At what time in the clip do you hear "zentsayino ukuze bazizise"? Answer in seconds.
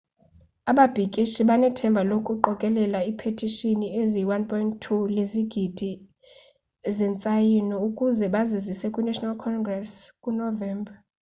6.95-8.85